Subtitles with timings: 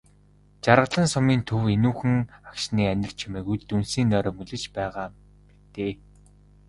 [0.65, 2.15] Жаргалан сумын төв энүүхэн
[2.49, 5.07] агшны анир чимээгүйд дүнсийн нойрмоглож байгаа
[5.55, 5.91] мэтээ.